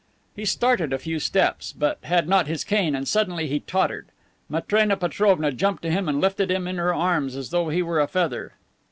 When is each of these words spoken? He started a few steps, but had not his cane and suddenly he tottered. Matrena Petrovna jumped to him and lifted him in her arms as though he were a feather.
He 0.35 0.45
started 0.45 0.91
a 0.93 0.97
few 0.97 1.19
steps, 1.19 1.73
but 1.77 1.99
had 2.05 2.27
not 2.27 2.47
his 2.47 2.63
cane 2.63 2.95
and 2.95 3.07
suddenly 3.07 3.45
he 3.45 3.59
tottered. 3.59 4.07
Matrena 4.49 4.97
Petrovna 4.97 5.51
jumped 5.51 5.83
to 5.83 5.91
him 5.91 6.09
and 6.09 6.19
lifted 6.19 6.49
him 6.49 6.67
in 6.67 6.77
her 6.77 6.91
arms 6.91 7.35
as 7.35 7.51
though 7.51 7.69
he 7.69 7.83
were 7.83 7.99
a 7.99 8.07
feather. 8.07 8.53